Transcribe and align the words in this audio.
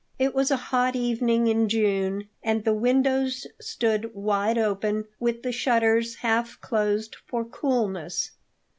It 0.17 0.33
was 0.33 0.49
a 0.49 0.57
hot 0.57 0.95
evening 0.95 1.45
in 1.45 1.69
June, 1.69 2.27
and 2.41 2.63
the 2.63 2.73
windows 2.73 3.45
stood 3.59 4.15
wide 4.15 4.57
open, 4.57 5.05
with 5.19 5.43
the 5.43 5.51
shutters 5.51 6.15
half 6.15 6.59
closed 6.59 7.15
for 7.27 7.45
coolness. 7.45 8.31